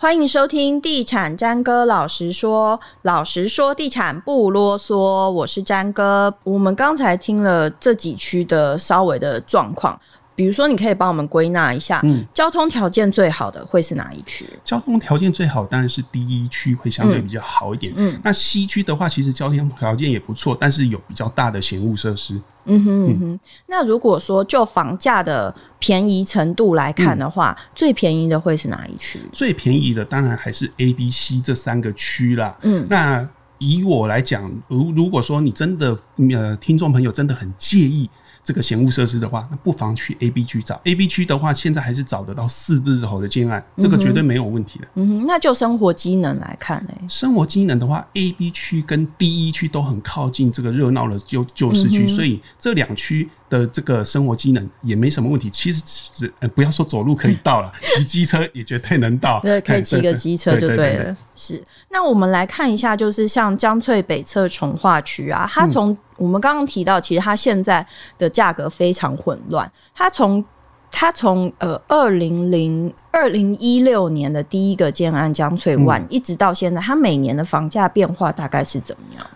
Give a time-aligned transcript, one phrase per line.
[0.00, 5.28] 欢迎收听《地产詹哥老实说》，老实说，地产不啰嗦。
[5.28, 6.32] 我是詹哥。
[6.44, 10.00] 我们刚才听了这几区的稍微的状况，
[10.38, 14.46] 比如说，你可以帮我们归纳一下，嗯，交通条件最好的会是哪一区？
[14.62, 17.92] 交通条件最好当然是第一区会相对比较好一点。
[17.96, 22.40] 嗯，嗯，那西区的话，其实交通条件也不错，但是有比较大的闲物设施。
[22.66, 23.40] 嗯哼嗯哼。
[23.66, 29.18] 那如果说就房价的便宜程度来看的话，嗯、最便宜的会是哪一区？
[29.32, 32.56] 最便宜的当然还是 A、B、C 这三个区啦。
[32.62, 35.98] 嗯，那以我来讲，如如果说你真的
[36.32, 38.08] 呃，听众朋友真的很介意。
[38.48, 40.80] 这个嫌恶设施的话，那不妨去 A、B 区找。
[40.84, 44.88] A、B 区的话，现在还是找得到四字头的建案，这个绝对没有问题的。
[44.94, 46.94] 嗯哼，那就生活机能来看呢？
[47.10, 53.28] 生活机能的话，A、B 区跟 D 一区都很靠近这个热闹的旧旧市区，所以这两区。
[53.50, 59.40] 的这个生活机能也没什么问题，其实只呃不要说走路可以到了， 骑机车也绝对能到。
[59.40, 61.16] 对，可以骑个机车就对了。
[61.34, 67.86] 是，那我们来看一下，就是像江翠北侧重划区啊，它从我们刚刚提到，其实它现在
[68.18, 69.70] 的价格非常混乱。
[69.94, 70.44] 它从
[70.90, 79.26] 它从呃二零零二零一六年的第一个建安江翠湾，一直到现在，它每年的房价变化大概是怎么样？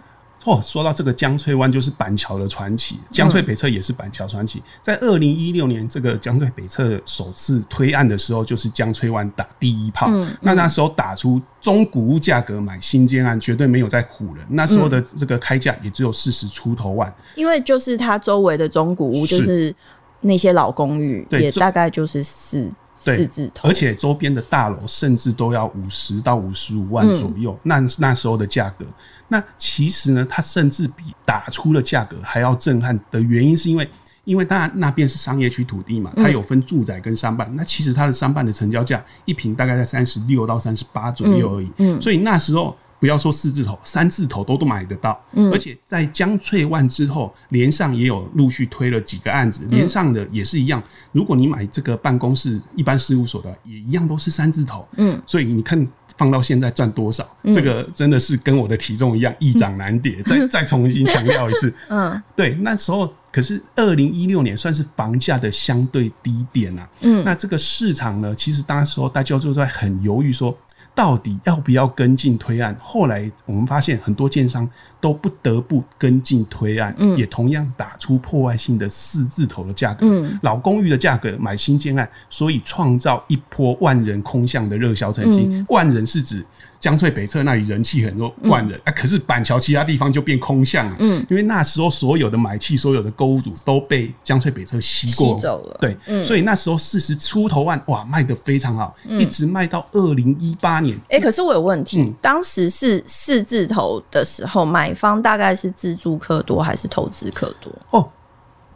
[0.45, 2.99] 哦，说到这个江翠湾，就是板桥的传奇。
[3.11, 4.63] 江翠北侧也是板桥传奇。
[4.83, 10.09] 在二零一六年，这个江翠北侧首次推案的时候，就是江翠湾打第一炮。
[10.09, 14.45] 嗯嗯、那那时候打出中古屋价格买新建案，绝对没有在唬人。
[14.49, 17.15] 那时候的这个开价也只有四十出头万。
[17.37, 19.75] 因为就是它周围的中古屋，就是
[20.21, 22.69] 那些老公寓，也大概就是四。
[23.05, 27.53] 四字头，而且周边的大楼甚至都要五十到五十五万左右。
[27.53, 28.85] 嗯、那那时候的价格，
[29.29, 33.89] 那其实呢，它甚至比打出的价格还要震撼的原因，是因为，
[34.25, 37.49] 因为当然那边是商业区土地嘛，它有分住宅跟商办。
[37.53, 41.67] 嗯、那其实它的商办的成交价一平大概在三十六到三十八左右而已。
[41.79, 42.77] 嗯，嗯所以那时候。
[43.03, 45.21] 不要说四字头，三字头都都买得到。
[45.33, 50.81] 嗯，而且在江翠万之后，连上也有陆续推了几个案子，连上的也是一样。
[51.11, 54.87] 如果你买这个办公室一般事务所的，也一样都是三字头。
[54.99, 55.85] 嗯，所以你看
[56.17, 60.23] 放到现在赚多少，这个真的是跟我的体重一样，易涨难跌。
[60.23, 66.89] 再再重新强调一次， 嗯，对，那时候可是二零一六年算是房价的相对低点啊。
[67.01, 70.57] 嗯，那这个市场呢，其实当时候大家就在很犹豫说。
[70.95, 72.77] 到底要不要跟进推案？
[72.81, 74.69] 后来我们发现很多建商
[75.01, 85.47] 都不得不跟进推案，嗯，也同样打出破坏性的四字头的价格，嗯，老公寓的价格买新建案，所以创造一波万人空巷的热销成绩。
[85.51, 86.45] 嗯，万人是指。
[86.83, 90.97] 江翠北侧那里人气很多万人，嗯、啊，可是板桥其他地方就变空巷了。
[90.99, 95.77] 嗯，因为那时候所有的买气、所有的购物主都被江翠北侧吸过，吸走了。
[95.81, 100.97] 对，嗯、所以那时候四十出头万，哇，卖的非常好，嗯、一直卖到二零一八年。
[101.09, 107.73] 哎、欸，可是我有问题，嗯、当时是四字头的时候，买方大概是自住客多还是投资客多？
[107.91, 108.11] 哦，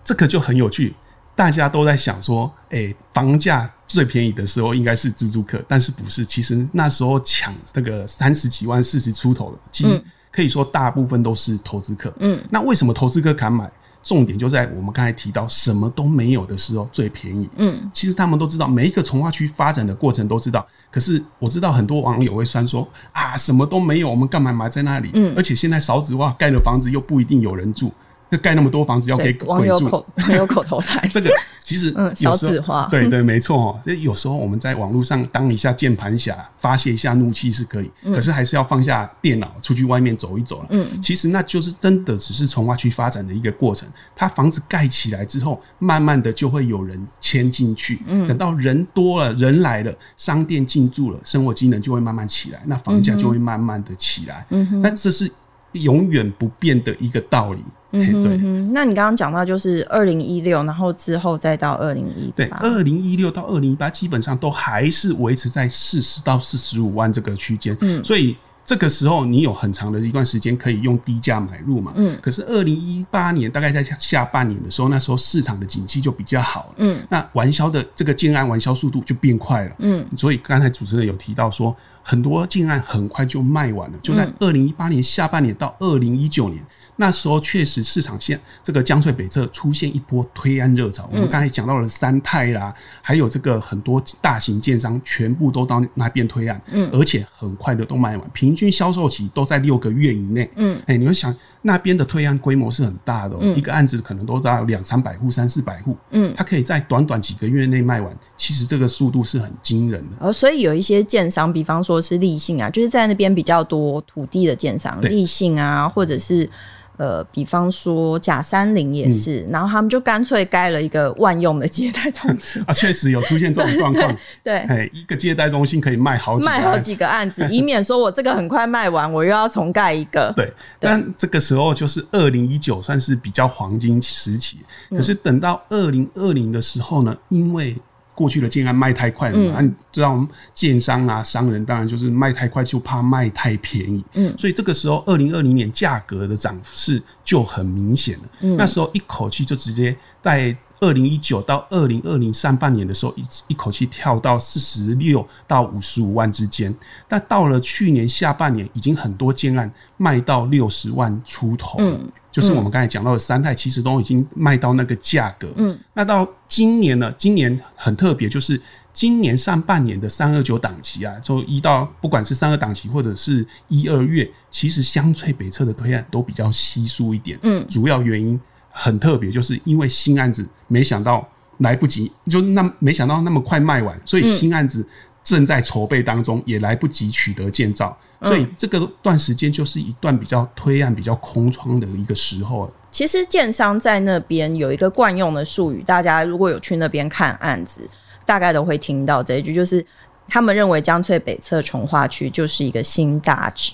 [0.05, 0.95] 这个就很有趣，
[1.35, 3.69] 大家都在想说，哎、欸，房价。
[3.97, 6.23] 最便宜的时候应该是自住客，但是不是？
[6.27, 12.13] 其实那时候抢这个三十几万、四十出头的，其实可以说大部分都是投资客。
[12.19, 13.71] 嗯，那为什么投资客敢买？
[14.03, 17.49] 重点就在我们刚才提到什么都没有的时候最便宜。
[17.57, 20.65] 嗯，其实他们都知道，每一个从化区发展的过程都知道。
[20.91, 25.11] 可是我知道很多网友会酸说啊，什么都没有，我们干嘛买在那里？
[25.15, 27.91] 嗯，而且现在少子化，盖的房子又不一定有人住。
[28.29, 31.07] 那盖那么多房子要给鬼住， 网友口没有口头禅。
[31.13, 31.31] 这个
[31.63, 33.81] 其实嗯，少子化， 对对，没错哦。
[34.01, 40.65] 有时候我们在网络上当一下键盘侠，发泄一下怒气是可以，可是还是要放下电脑，出去外面走一走。
[40.71, 43.89] 嗯，其实那就是真的只是从化区发展的一个过程。
[44.15, 48.01] 它房子盖起来之后，慢慢的就会有人迁进去。
[48.07, 54.47] 嗯，等到人多了，人来了，商店进驻了，生活机能就会慢慢起来，那房价就会慢慢的起来。
[54.51, 55.31] 嗯哼，但这是
[55.79, 57.61] 永远不变的一个道理。
[57.93, 58.37] 嗯哼，对，
[58.73, 68.37] 那你刚刚讲到就是二零一六，然后之后再到二零一八，对，二零一六到二零一八基本上都还是维持在四十到四十五万这个区间，嗯，所以
[68.67, 81.75] 这个时候你有很长的一段时间可以用低价买入嘛，嗯，可是二零一八年大概在下半年的时候，那时候市场的景气就比较好了，嗯，那完销的这个建安完销速度就变快了，嗯，所以刚才主持人有提到说
[82.09, 86.65] 很多竟然很快就卖完了，就在二零一八年下半年到二零一九年。
[86.99, 92.73] 那时候确实市场线这个江翠北侧出现一波推案热潮，我们刚才讲到了三泰啦，
[93.03, 101.35] 还有这个很多大型建商全部都到那边推案，嗯，而且很快的都卖完，平均销售期都在六个月以内，嗯，哎，你会想
[101.67, 110.27] 那边的推案规模是很大的，喔，嗯、一个案子可能都到两三百户、三四百户，嗯，它可以在短短几个月内卖完，其实这个速度是很惊人的。
[110.27, 116.49] 哦，所以有一些建商，比方说是立信啊，就是在那边比较多土地的建商，立信啊，或者是。
[116.97, 124.17] 呃，比方说假山林也是，嗯、然后他们就干脆盖了一个万用的接待中心 啊，确实有出现这种状况。
[124.43, 130.33] 对，哎，一个接待中心可以卖好几卖好几个案子， 以免说我这个很快卖完，我又要重盖一个。
[130.35, 134.59] 对，对但这个时候就是二零一九算是比较黄金时期，
[134.91, 137.77] 可是等到二零二零的时候呢，因为
[138.17, 144.03] 过去的建安卖太快了嘛，嗯、你知道，建商啊、商人当然就是卖太快，就怕卖太便宜。
[144.15, 148.25] 嗯，所以这个时候，二零二零年价格的涨势就很明显了。
[148.41, 156.75] 嗯，那时候一口气就直接在二零一九到二零二零上半年的时候，一一口气跳到四十六到五十五万之间。
[157.09, 161.85] 但到了去年下半年，已经很多建案卖到六十万出头了。
[161.85, 165.49] 嗯就是我们刚才讲到的三代，其实都已经卖到那个价格。
[165.57, 167.11] 嗯，那到今年呢？
[167.17, 168.61] 今年很特别，就是
[168.93, 177.39] 今年上半年的三二九档期啊，就一到不管是三二档期或者是一二月，其实香翠北侧的推案都比较稀疏一点。
[177.43, 178.39] 嗯，主要原因
[178.79, 181.27] 很特别，就是因为新案子没想到
[181.59, 184.87] 来不及，就那没想到那么快卖完，所以新案子
[185.25, 187.97] 正在筹备当中，也来不及取得建造。
[188.23, 192.71] 所以这个段时间就是一段比较推案、比较空窗的一个时候。
[192.91, 197.89] 其实建商在那边有一个惯用的术语，大家如果有去那边看案子，
[198.27, 199.85] 大概都会听到这一句，就是
[200.29, 203.73] 他们认为江翠北侧重化区就是一个新大直。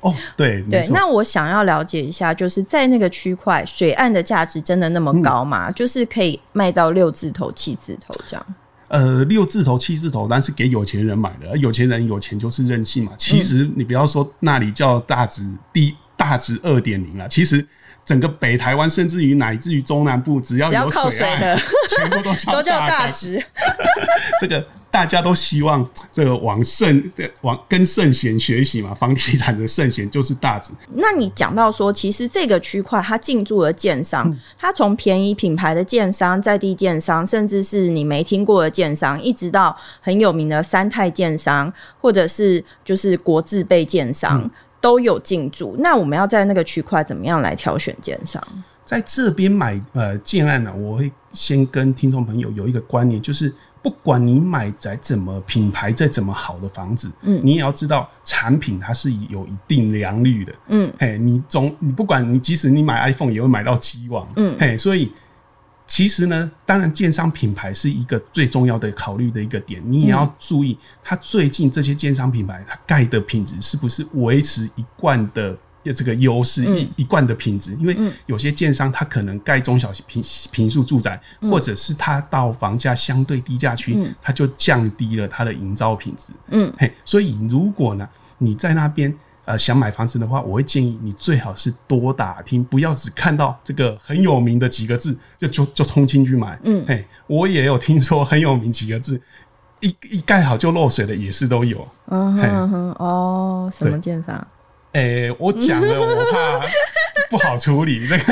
[0.00, 0.86] 哦，对对。
[0.88, 5.68] 那我想要了解一下，就是在那个区块，水岸的价值真的那么高吗？
[5.68, 8.46] 嗯、就是可以卖到六字头、七字头这样？
[8.88, 11.56] 呃，六字头、七字头，但是给有钱人买的。
[11.58, 13.12] 有钱人有钱就是任性嘛。
[13.16, 17.66] 其实你不要说那里叫大值低大值二点零了，其实。
[18.10, 21.56] 整个北台湾，甚至于乃至于中南部，只要有水岸，
[21.88, 23.40] 全部都叫 都叫大直。
[24.40, 27.12] 这个大家都希望这个往圣
[27.42, 30.72] 往跟圣贤学习嘛，房地产的圣贤就是大直。
[30.92, 44.40] 那你讲到说，其实这个区块它进驻了建商，它从便宜品牌的建商、在地建商，甚至是你没听过的建商，一直到很有名的三泰建商，或者是就是国字辈建商。
[44.42, 48.42] 嗯都有进驻，那我们要在那个区块怎么样来挑选建商？
[48.84, 65.12] 在这边买呃建案呢、啊，我会先跟听众朋友有一个观念，就是不管你买在怎么品牌再怎么好的房子，嗯，你也要知道产品它是有一定良率的，嗯，嘿，你总你不管你即使你买 iPhone 也会买到期望，嗯，嘿，所以。
[65.90, 77.74] 其实呢，当然，建商品牌是一个最重要的考虑的一个点，你也要注意，它最近这些建商品牌，它盖的品质是不是维持一贯的这个优势，一一贯的品质？
[77.80, 77.96] 因为
[78.26, 80.22] 有些建商他可能盖中小平
[80.52, 86.32] 平数住宅，或者是它到房价相对低价区，它就降低了它的营造品质。
[86.50, 88.08] 嗯，嘿，所以如果呢，
[88.38, 89.12] 你在那边。
[89.44, 96.58] 呃，想买房子的话，我会建议你最好是多打听，不要只看到这个很有名的几个字就就就冲进去买。
[96.62, 99.20] 嗯，嘿，我也有听说很有名几个字，
[99.80, 101.86] 一一盖好就漏水的也是都有。
[102.08, 104.36] 嗯哼哼，哦，什么建商？
[104.92, 106.66] 哎、欸，我讲了，我怕
[107.30, 108.06] 不好处理。
[108.10, 108.24] 那个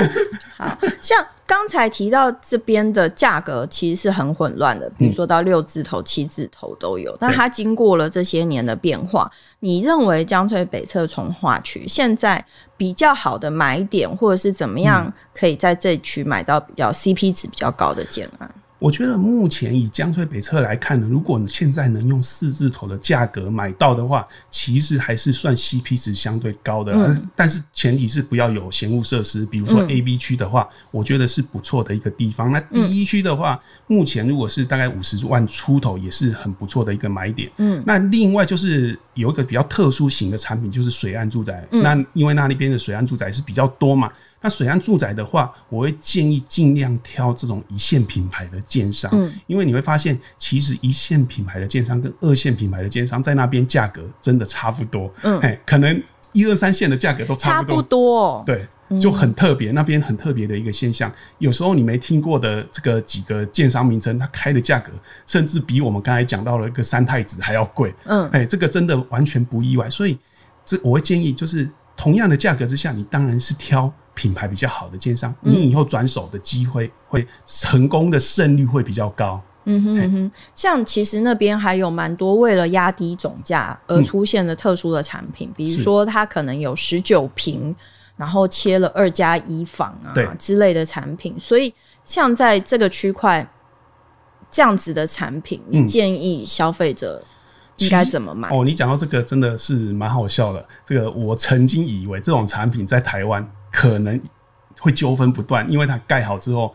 [0.59, 7.17] 好像刚才提到这边的价格其实是很混乱的，比如说到六字头、七字头都有。
[7.19, 12.45] 但它经过了这些年的变化，你认为江翠北侧从化区现在
[12.77, 18.51] 比较好的买点，或者是怎么样可以在这区买到比较 CP 值比较高的建案？
[18.79, 26.93] 我觉得目前以江翠北侧来看呢，如果你现在能用四字头的价格买到的话，其实还是算 CP 值相对高的。
[26.93, 32.53] 嗯、但是前提是不要有嫌物设施，比如说 A、B 区的话，我觉得是不错的一个地方。
[32.53, 37.51] 那第一区的话，目前如果是大概五十万出头，也是很不错的一个买点。
[37.57, 41.67] 嗯，那另外就是有一个比较特殊型的产品，就是水岸住宅。
[41.71, 44.09] 那因为那那边的水岸住宅是比较多嘛。
[44.41, 56.01] 那水岸住宅的话，我会建议尽量挑这种一线品牌的建商，嗯，因为你会发现，其实一线品牌的建商跟二线品牌的建商在那边价格真的差不多，嗯，哎，可能
[56.33, 61.13] 一二三线的价格都差不多，差不多，对，就很特别，那边很特别的一个现象。
[61.39, 64.93] 有时候你没听过的这个几个建商名称，它开的价格
[65.27, 69.91] 甚至比我们刚才讲到了一个三太子还要贵，嗯，哎，这个真的完全不意外。
[69.91, 70.17] 所以，
[70.65, 73.93] 这我会建议，就是同样的价格之下，你当然是挑。
[74.19, 79.41] 品牌比较好的奸商，你以后转手的机会会成功的胜率会比较高。
[79.65, 87.75] 嗯哼嗯哼，像其实那边还有蛮多为了压低总价而出现的特殊的产品，嗯、比如说它可能有十九平
[88.17, 91.73] 然后切了二加一房啊之类的产品，所以
[92.05, 93.49] 像在这个区块
[94.51, 97.23] 这样子的产品，你建议消费者
[97.77, 98.49] 应该怎么买？
[98.49, 100.67] 哦，你讲到这个真的是蛮好笑的。
[100.87, 104.21] 这个我曾经以为这种产品在台湾可能
[104.81, 106.75] 会纠纷不断，因为它盖好之后，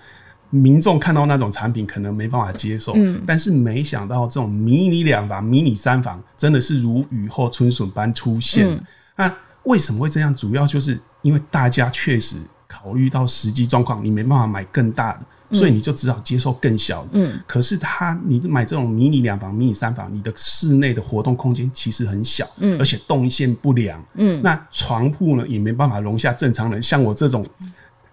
[0.49, 2.93] 民众看到那种产品可能没办法接受。
[2.95, 8.67] 嗯，但是没想到这种迷你两房、迷你三房真的是如雨后春笋般出现。
[8.67, 8.83] 嗯、
[9.15, 10.33] 那为什么会这样？
[10.35, 15.19] 主要就是因为大家确实考虑到实际状况，你没办法买更大的。
[15.53, 17.09] 所以你就只好接受更小的。
[17.13, 27.45] 嗯，可是它，你买这种迷你两房、迷你三房，你的室内的活动空间其实很小，嗯，而且动线不良，嗯，那床铺呢也没办法容下正常人，像我这种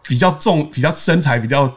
[0.06, 1.72] 比较重、比较身材比较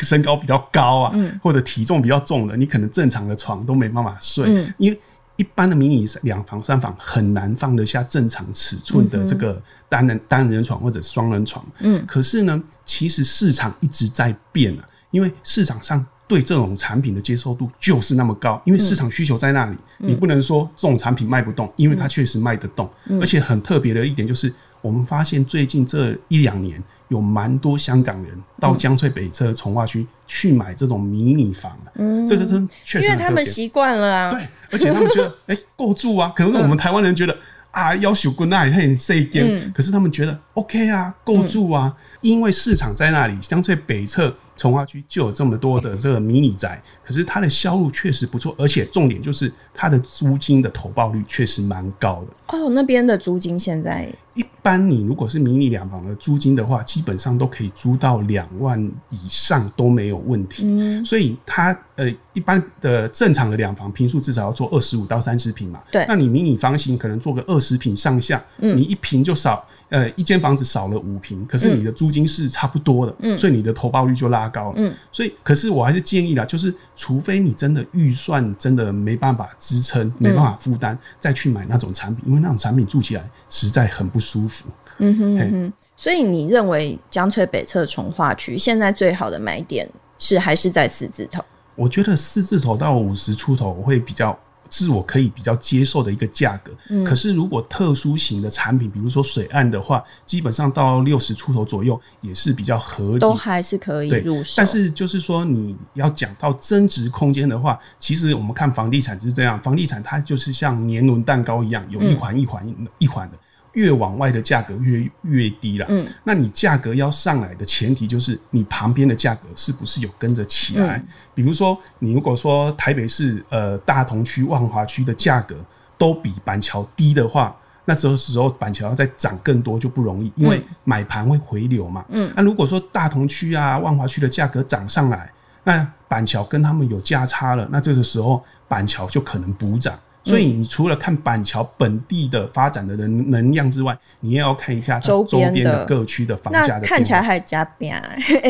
[0.00, 5.00] 身高比较高啊，嗯，或者体重比较重的，你可能正常的床都没办法睡，嗯，因为。
[5.36, 11.64] 一般的迷你两房、三房很难放得下正常尺寸的这个单人单人床或者双人床。
[11.80, 22.90] 嗯，可是呢，其实市场一直在变啊，因为市场上对这种产品的接受度就是那么高，因为市场需求在那里，你不能说这种产品卖不动，因为它确实卖得动。
[23.20, 26.82] 而且很特别的一点就是，我们发现最近这一两年。
[27.08, 37.36] 有蛮多香港人到江翠北侧从化区去买这种迷你房，嗯，这个真确实，因为他们习惯了啊，对，而且他们觉得 哎够住啊，可能我们台湾人觉得
[37.70, 44.34] 啊要求过那里很细间，可是他们觉得 OK 啊够住啊，因为市场在那里，江翠北侧。
[44.56, 52.56] 重划区就有这么多的这个迷你宅，可是它的销路确实不错，而且重点就是它的租金的投报率确实蛮高的。
[52.58, 58.80] 哦，那边的租金现在一般，你如果是迷你两房的租金的话，基本上都可以租到两万
[59.10, 60.64] 以上都没有问题。
[60.66, 65.82] 嗯，所以它呃一般的正常的两房平数至少要做二十五到三十平嘛。
[65.90, 69.66] 对，那你迷你房型可能做个二十平上下，嗯，你一平就少。
[69.92, 84.66] 呃，一间房子少了五平，可是你的租金是差不多的，嗯，所以你的投报率就拉高了，嗯，所以可是我还是建议啦，就是除非你真的预算真的没办法支撑，没办法负担，再去买那种产品，因为那种产品住起来实在很不舒服。
[84.96, 89.86] 嗯哼，嗯哼，所以你认为江翠北侧从化区现在最好的买点
[90.18, 91.44] 是还是在四字头？
[91.76, 94.38] 我觉得四字头到五十出头我会比较。
[94.72, 104.54] 是我可以比较接受的一个价格，嗯，可是如果特殊型的产品，比如说水岸的话，基本上到六十出头左右也是比较合理，都还是可以入手。
[104.56, 112.66] 但是就是说，你要讲到增值空间的话，其实我们看房地产就是这样，房地产它就是像年轮蛋糕一样，有一环一环
[112.98, 113.38] 一环的。
[113.72, 120.98] 越往外的价格越越低了，嗯，那你价格要上来的前提就是你旁边的价格是不是有跟着起来？
[120.98, 125.56] 嗯、比如说，你如果说台北市呃大同区、万华区的价格
[125.96, 135.32] 都比板桥低的话，那这时候板桥要再涨更多就不容易，因为买盘会回流嘛，嗯，那如果说大同区啊、万华区的价格涨上来，
[135.64, 139.98] 那板桥跟他们有价差了，那这个时候板桥就可能补涨。
[140.24, 146.80] 所以你除了看板桥本地的发展的能能量之外，你也要看一下周边的各区的房价的。
[146.80, 148.00] 那看起来还加变，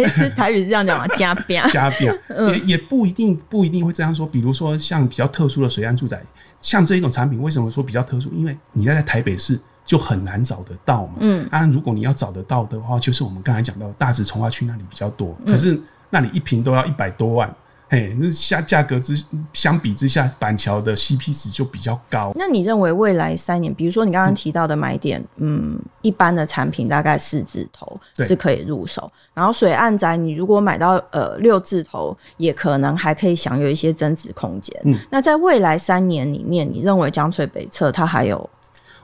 [0.09, 1.07] 是台语是这样讲吗？
[1.17, 4.27] 加变， 加变，也也不一定不一定会这样说。
[4.27, 6.23] 比如说像比较特殊的水岸住宅，
[6.61, 8.31] 像这一种产品，为什么说比较特殊？
[8.33, 11.15] 因为你要在台北市就很难找得到嘛。
[11.21, 17.53] 嗯，啊，如果你要找得到的话，就是我们刚才讲到大直从化区那里比较多，可是那里一平都要一百多万。
[17.93, 19.23] 哎，那下价格之
[19.53, 22.33] 相比之下，板桥的 CP 值就比较高。
[22.35, 34.75] 那你认为未来三年，比如说你刚刚提到的买点，嗯，一般的产品大概四字头是可以入手，然后水岸宅你如果买到呃六字头，也可能还可以享有一些增值空间。
[34.85, 38.49] 嗯，那在未来三年里面，你认为江翠北侧它还有？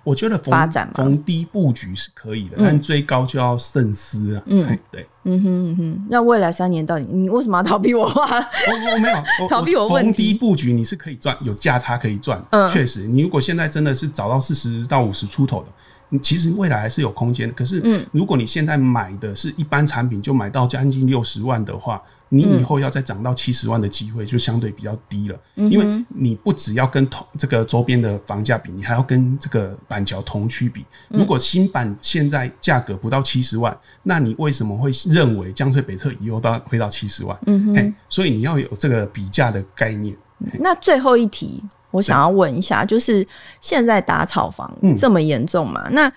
[0.08, 4.42] 我觉得发展逢低布局是可以的，嗯、但追高就要慎思啊。
[4.46, 6.06] 嗯，对，嗯哼嗯哼。
[6.08, 8.24] 那未来三年到底你为什么要逃避我话？
[8.38, 10.08] 我我没有我逃避我问题。
[10.08, 12.42] 逢低布局你是可以赚，有价差可以赚。
[12.50, 15.66] 嗯，确实，你如果现在真的是找到四十到五十出头的，
[16.08, 17.52] 你其实未来还是有空间。
[17.52, 22.02] 可是，嗯，如果你现在买的是一般产品，就买到将近六十万的话。
[22.30, 30.84] 你以后要再涨到七十万的机会就相对比较低了，嗯、因为你不只要跟同这个周边的房价比，你还要跟这个板桥同区比。
[31.08, 37.38] 如果新板现在价格不到七十万，那你为什么会认为江翠北侧以后到会到七十万？
[37.46, 40.14] 嗯哼，所以你要有这个比价的概念。
[40.60, 43.26] 那最后一题，我想要问一下，就是
[43.60, 45.88] 现在打炒房这么严重嘛？
[45.88, 46.12] 嗯、那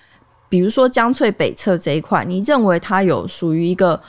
[0.50, 4.02] 比如说江翠北侧这一块，你认为它有属于一个？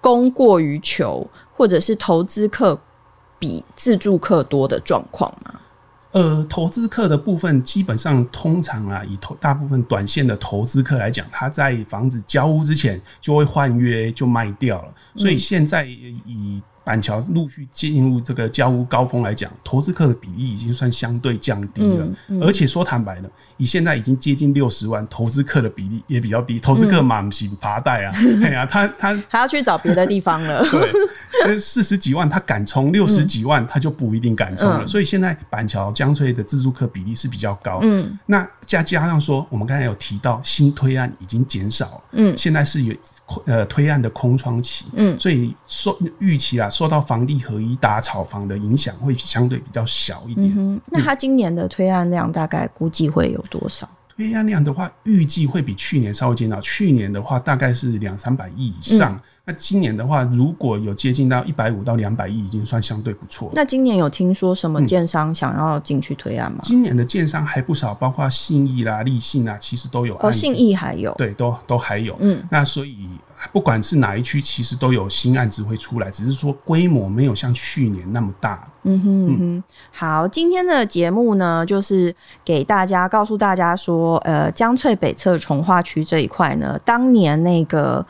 [0.00, 2.78] 供过于求，或者是投资客
[3.38, 5.54] 比自住客多的状况吗？
[6.12, 16.60] 呃，投资客的部分基本上通常啊，以投大部分短线的投资客来讲，他在房子交屋之前就会换约就卖掉了，所以现在以
[16.90, 22.04] 板桥陆续进入这个交屋高峰来讲，投资客的比例已经算相对降低了。
[22.04, 26.58] 嗯嗯、而且说坦白的，以现在已经接近六十万，投资客的比例也比较低。
[26.58, 30.66] 投资客满心爬带啊， 哎呀、嗯，他他还要去找别的地方了。
[31.46, 34.82] 对，四十几万他敢冲，六十几万他就不一定敢冲了。
[34.82, 37.78] 嗯、所以现在板桥江翠的自住客比例是比较高。
[37.84, 42.02] 嗯，那再加上说，我们刚才有提到新推案已经减少了。
[42.14, 42.92] 嗯，现在是有。
[43.46, 50.52] 呃，推案的空窗期，嗯，所以受预期啊，受到房地合一打炒房的影响会相对比较小一点。
[50.56, 53.88] 嗯，那他今年的推案量大概估计会有多少？
[54.16, 56.60] 推案量的话，预计会比去年稍微减少。
[56.60, 59.14] 去年的话，大概是两三百亿以上。
[59.14, 63.50] 嗯那今年的话，如果有接近到一百五到两百亿，已经算相对不错。
[63.52, 66.58] 那今年有听说什么建商想要进去推案吗？
[66.60, 66.62] 嗯？
[66.62, 70.16] 今年的建商还不少，包括信义啦、立信啊，其实都有。
[70.20, 72.16] 哦，信义还有，对，都都还有。
[72.20, 73.08] 嗯，那所以
[73.52, 78.64] 不管是哪一区，其实都有新案子会出来，只是说规模没有像去年那么大。
[78.84, 79.64] 嗯哼嗯哼。
[79.90, 82.14] 好，今天的节目呢，就是
[82.44, 88.06] 给大家告诉大家说，呃，江翠北侧从化区这一块呢，当年那个。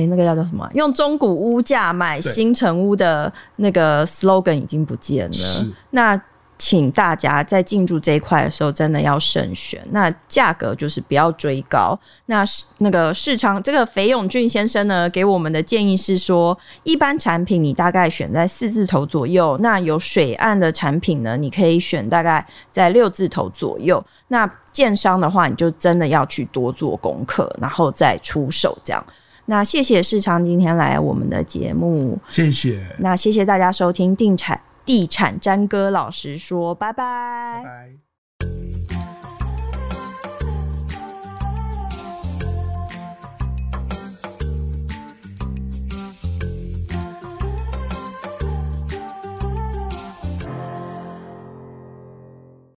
[0.00, 0.66] 哎、欸，那个叫做什么？
[0.72, 5.66] 用中古屋价买新城屋的那个 slogan 已经不见了。
[5.90, 6.20] 那
[6.56, 9.80] 请大家在进驻这一块的时候，真的要慎选。
[9.92, 11.98] 那价格就是不要追高。
[12.26, 12.42] 那
[12.78, 19.58] 那个市场，这个裴永俊先生呢，给我们的建议是说，一般产品你大概选在四字头左右。
[19.62, 24.02] 那有水岸的产品呢，你可以选大概在六字头左右。
[24.28, 29.04] 那建商的话，你就真的要去多做功课，然后再出手这样。
[29.50, 32.86] 那谢谢世昌今天来我们的节目，谢谢。
[33.00, 37.60] 那谢谢大家收听地产地产詹哥老实说，拜拜。
[37.64, 38.99] 拜拜。